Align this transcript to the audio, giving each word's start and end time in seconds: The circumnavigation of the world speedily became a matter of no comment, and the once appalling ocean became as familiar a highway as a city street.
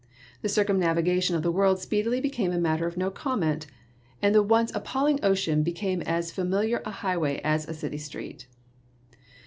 The 0.41 0.49
circumnavigation 0.49 1.35
of 1.35 1.43
the 1.43 1.51
world 1.51 1.77
speedily 1.79 2.19
became 2.19 2.51
a 2.51 2.57
matter 2.57 2.87
of 2.87 2.97
no 2.97 3.11
comment, 3.11 3.67
and 4.19 4.33
the 4.33 4.41
once 4.41 4.71
appalling 4.73 5.19
ocean 5.21 5.61
became 5.61 6.01
as 6.01 6.31
familiar 6.31 6.81
a 6.83 6.89
highway 7.05 7.39
as 7.43 7.67
a 7.67 7.73
city 7.75 7.99
street. 7.99 8.47